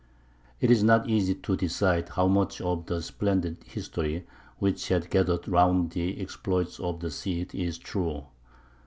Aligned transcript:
It 0.59 0.71
is 0.71 0.81
not 0.81 1.07
easy 1.07 1.35
to 1.35 1.55
decide 1.55 2.09
how 2.09 2.25
much 2.25 2.59
of 2.59 2.87
the 2.87 3.03
splendid 3.03 3.57
history 3.67 4.25
which 4.57 4.87
has 4.89 5.05
gathered 5.05 5.47
round 5.47 5.91
the 5.91 6.19
exploits 6.19 6.79
of 6.79 7.01
the 7.01 7.11
Cid 7.11 7.53
is 7.53 7.77
true. 7.77 8.25